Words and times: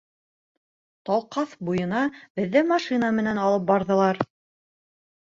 Талҡаҫ 1.09 1.53
буйына 1.69 2.03
беҙҙе 2.41 2.67
машина 2.73 3.13
менән 3.21 3.45
алып 3.47 3.71
барҙылар. 3.73 4.27